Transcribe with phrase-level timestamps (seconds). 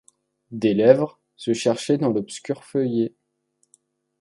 [0.49, 3.15] Des lèvres se cherchaient dans l'obscure feuillée;